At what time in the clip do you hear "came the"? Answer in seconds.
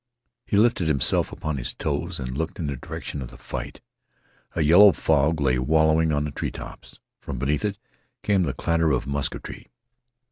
8.23-8.55